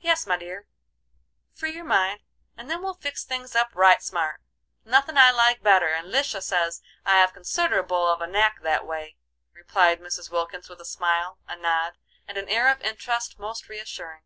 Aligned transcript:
"Yes, 0.00 0.26
my 0.26 0.36
dear, 0.36 0.66
free 1.54 1.72
your 1.72 1.84
mind, 1.84 2.22
and 2.56 2.68
then 2.68 2.82
we'll 2.82 2.94
fix 2.94 3.22
things 3.22 3.54
up 3.54 3.68
right 3.72 4.02
smart. 4.02 4.40
Nothin' 4.84 5.16
I 5.16 5.30
like 5.30 5.62
better, 5.62 5.92
and 5.92 6.08
Lisha 6.12 6.42
says 6.42 6.82
I 7.06 7.18
have 7.20 7.32
considerable 7.32 8.08
of 8.08 8.20
a 8.20 8.26
knack 8.26 8.62
that 8.62 8.84
way," 8.84 9.16
replied 9.52 10.00
Mrs. 10.00 10.28
Wilkins, 10.28 10.68
with 10.68 10.80
a 10.80 10.84
smile, 10.84 11.38
a 11.46 11.54
nod, 11.54 11.98
and 12.26 12.36
an 12.36 12.48
air 12.48 12.66
of 12.68 12.80
interest 12.80 13.38
most 13.38 13.68
reassuring. 13.68 14.24